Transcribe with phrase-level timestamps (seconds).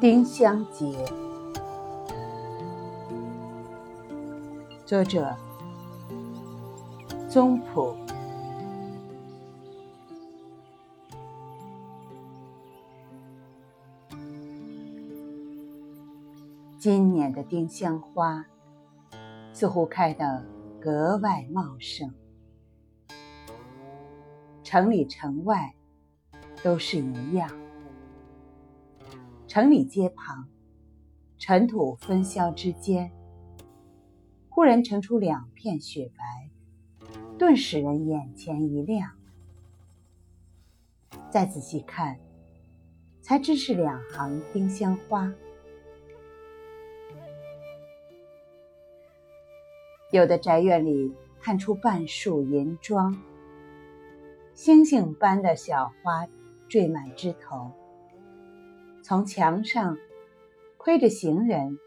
[0.00, 1.04] 丁香结，
[4.86, 5.34] 作者：
[7.28, 7.96] 宗璞。
[16.78, 18.46] 今年的丁香花
[19.52, 20.46] 似乎开得
[20.80, 22.14] 格外茂盛，
[24.62, 25.74] 城里城外
[26.62, 27.50] 都是一样。
[29.48, 30.46] 城里街旁，
[31.38, 33.10] 尘土纷嚣之间，
[34.50, 36.50] 忽然呈出两片雪白，
[37.38, 39.12] 顿使人眼前一亮。
[41.30, 42.20] 再仔细看，
[43.22, 45.32] 才知是两行丁香花。
[50.10, 53.18] 有的宅院里探出半束银装，
[54.52, 56.28] 星星般的小花
[56.68, 57.72] 缀满枝头。
[59.08, 59.96] 从墙上
[60.76, 61.78] 窥着行人，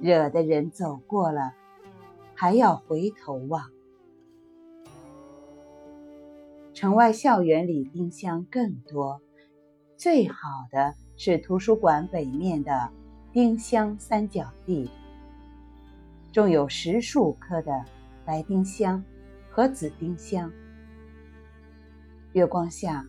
[0.00, 1.52] 惹得人走过了
[2.34, 3.68] 还要回头望。
[6.72, 9.20] 城外校园里丁香更多，
[9.98, 10.38] 最好
[10.70, 12.88] 的是图书馆北面的
[13.30, 14.90] 丁香三角地，
[16.32, 17.84] 种有十数棵的
[18.24, 19.04] 白丁香
[19.50, 20.50] 和紫丁香，
[22.32, 23.06] 月光下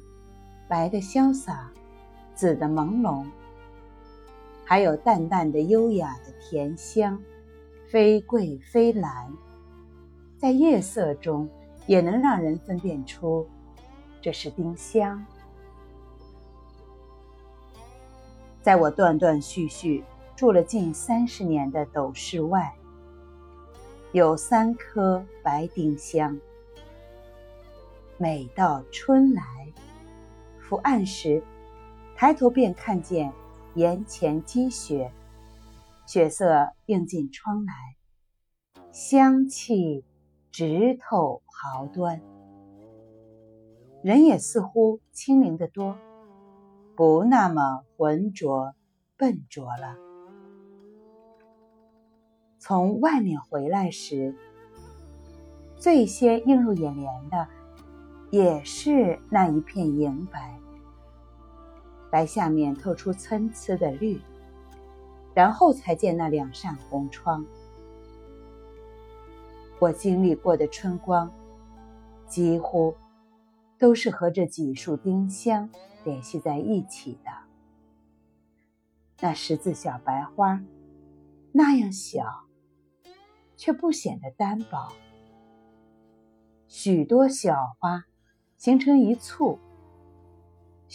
[0.67, 1.71] 白的潇洒。
[2.35, 3.25] 紫的朦胧，
[4.65, 7.17] 还有淡淡的优雅的甜香，
[7.87, 9.33] 非桂非兰，
[10.37, 11.49] 在夜色中
[11.87, 13.47] 也能让人分辨出
[14.21, 15.25] 这是丁香。
[18.61, 20.03] 在我断断续续
[20.35, 22.73] 住了近三十年的斗室外，
[24.11, 26.37] 有三棵白丁香，
[28.17, 29.71] 每到春来，
[30.59, 31.41] 伏岸时。
[32.17, 33.33] 抬头便看见
[33.73, 35.11] 檐前积雪，
[36.05, 37.73] 雪色映进窗来，
[38.93, 40.05] 香气
[40.49, 42.21] 直透毫端。
[44.01, 45.97] 人也似乎清灵得多，
[46.95, 48.73] 不那么浑浊
[49.17, 49.97] 笨拙了。
[52.59, 54.33] 从外面回来时，
[55.75, 57.47] 最先映入眼帘的，
[58.31, 60.57] 也是那一片银白。
[62.15, 64.21] 白下面透出参差的绿，
[65.33, 67.45] 然后才见那两扇红窗。
[69.79, 71.29] 我经历过的春光，
[72.25, 72.95] 几乎
[73.77, 75.69] 都是和这几束丁香
[76.05, 77.31] 联系在一起的。
[79.19, 80.63] 那十字小白花，
[81.51, 82.45] 那样小，
[83.57, 84.93] 却不显得单薄。
[86.69, 88.05] 许多小花
[88.55, 89.59] 形成一簇。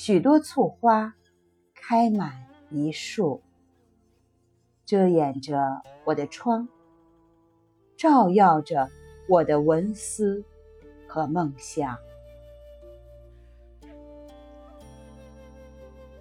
[0.03, 1.15] 许多簇花
[1.75, 2.33] 开满
[2.71, 3.43] 一树，
[4.87, 6.67] 遮掩着我的窗，
[7.99, 8.89] 照耀着
[9.29, 10.43] 我的文思
[11.07, 11.99] 和梦想。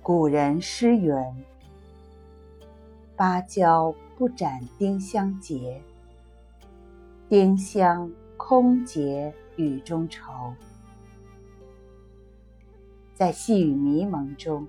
[0.04, 1.16] 古人诗云
[3.16, 5.82] ：“芭蕉不展丁香结，
[7.30, 10.54] 丁香空结雨中愁。”
[13.20, 14.66] 在细雨迷蒙中，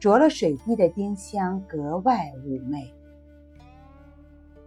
[0.00, 2.92] 着了水滴的丁香格外妩媚。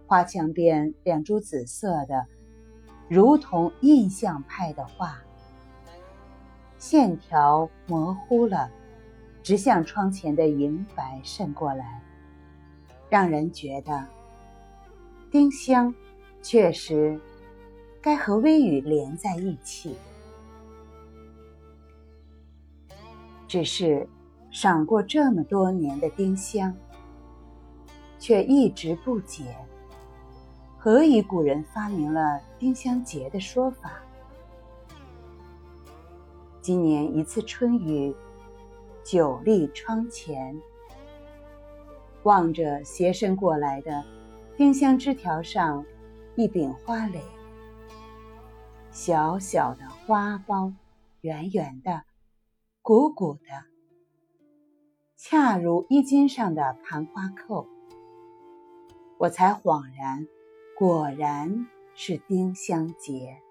[0.06, 2.24] 花墙边两株紫色的，
[3.06, 5.18] 如同印象派的画，
[6.78, 8.70] 线条模糊了，
[9.42, 12.02] 直向窗前的银白渗过来，
[13.10, 14.06] 让人觉得
[15.30, 15.94] 丁香
[16.40, 17.20] 确实
[18.00, 19.94] 该和微雨连在一起。
[23.48, 24.06] 只是
[24.50, 26.72] 赏过这么多年的丁香，
[28.18, 29.56] 却一直不解，
[30.76, 34.02] 何以古人发明了丁香节的说法？
[36.60, 38.14] 今年一次春雨，
[39.02, 40.54] 久立窗前，
[42.24, 44.04] 望着斜伸过来的
[44.58, 45.82] 丁香枝条上
[46.36, 47.22] 一柄花蕾，
[48.90, 50.74] 小小的花苞，
[51.22, 52.02] 圆圆的。
[52.88, 53.66] 鼓鼓的，
[55.14, 57.68] 恰如衣襟上的盘花扣，
[59.18, 60.26] 我才恍然，
[60.74, 63.42] 果然是丁香结。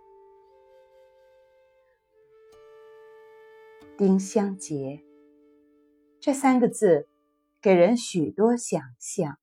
[3.96, 5.04] 丁香结
[6.20, 7.08] 这三个字，
[7.62, 9.38] 给人许多想象。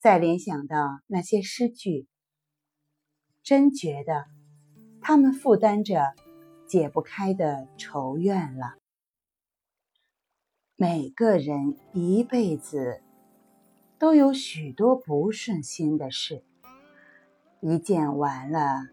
[0.00, 2.08] 再联想到那些诗句，
[3.44, 4.24] 真觉得
[5.00, 6.16] 他们负担着。
[6.74, 8.74] 解不开的愁怨了。
[10.74, 13.00] 每个人一辈子
[13.96, 16.42] 都有许多不顺心的事，
[17.60, 18.88] 一件完了，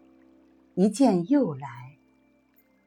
[0.76, 1.98] 一件又来，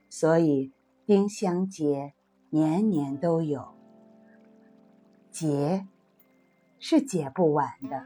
[0.10, 0.72] 所以
[1.06, 2.14] 丁香节
[2.50, 3.76] 年年都有。
[5.30, 5.86] 结
[6.80, 8.06] 是解不完的，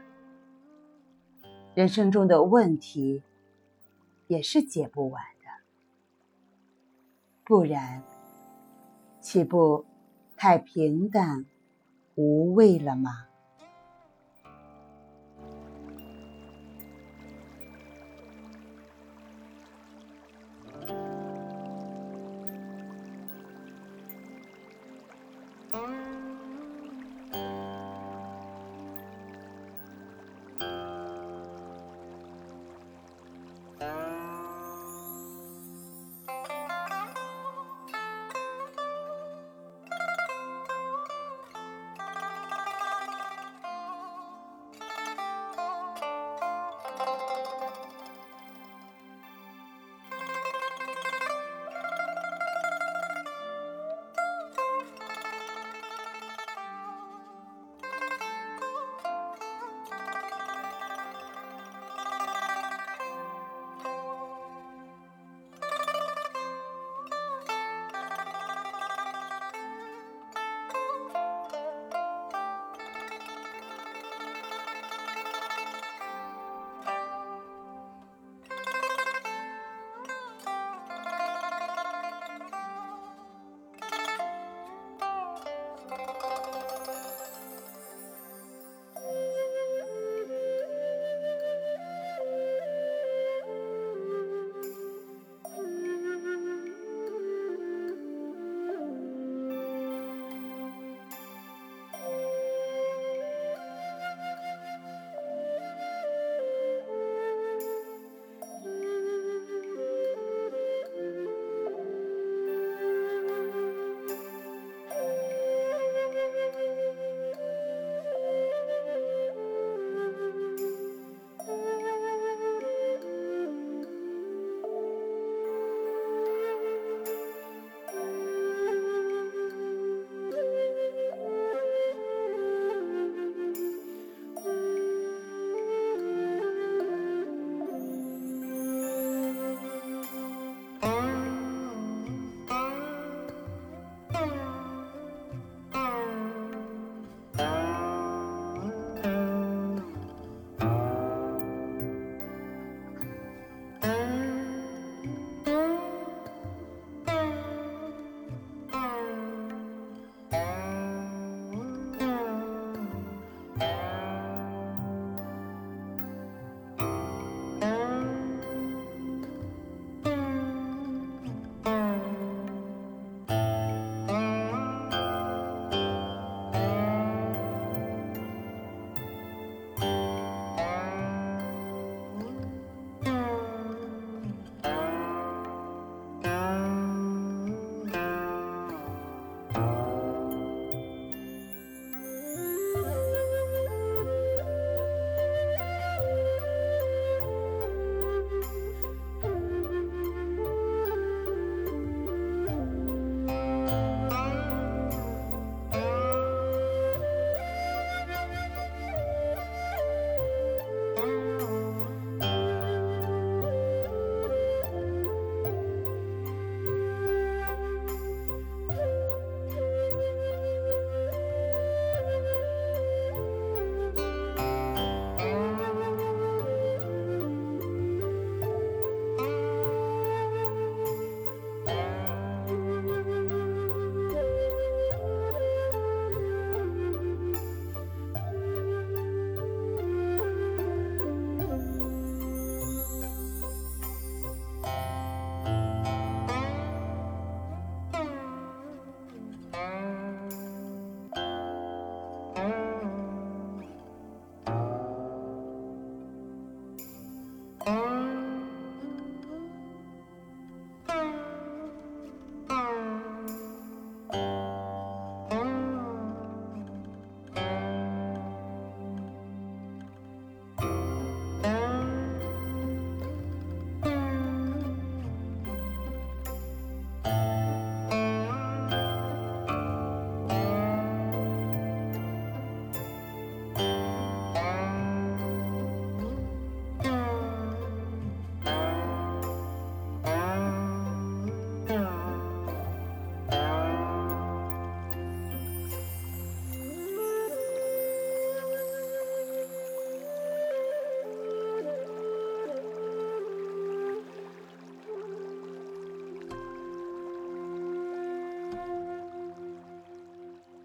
[1.76, 3.22] 人生中的问题
[4.26, 5.22] 也是解不完，
[7.50, 8.00] 不然
[9.20, 9.84] 岂不
[10.36, 11.44] 太平淡
[12.14, 13.26] 无味了吗？